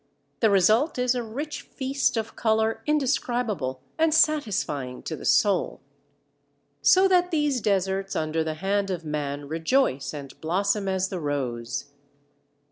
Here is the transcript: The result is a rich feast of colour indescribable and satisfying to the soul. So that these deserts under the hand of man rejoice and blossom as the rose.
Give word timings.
The 0.39 0.49
result 0.49 0.97
is 0.97 1.13
a 1.13 1.21
rich 1.21 1.61
feast 1.61 2.17
of 2.17 2.35
colour 2.35 2.81
indescribable 2.87 3.81
and 3.99 4.11
satisfying 4.15 5.03
to 5.03 5.15
the 5.15 5.25
soul. 5.25 5.79
So 6.81 7.07
that 7.07 7.29
these 7.29 7.61
deserts 7.61 8.15
under 8.15 8.43
the 8.43 8.55
hand 8.55 8.89
of 8.89 9.05
man 9.05 9.47
rejoice 9.47 10.11
and 10.11 10.41
blossom 10.41 10.87
as 10.87 11.09
the 11.09 11.19
rose. 11.19 11.91